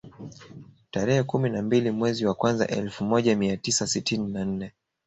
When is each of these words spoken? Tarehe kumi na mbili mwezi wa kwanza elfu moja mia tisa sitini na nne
Tarehe 0.91 1.23
kumi 1.23 1.49
na 1.49 1.61
mbili 1.61 1.91
mwezi 1.91 2.25
wa 2.25 2.33
kwanza 2.33 2.67
elfu 2.67 3.03
moja 3.03 3.35
mia 3.35 3.57
tisa 3.57 3.87
sitini 3.87 4.27
na 4.27 4.45
nne 4.45 4.71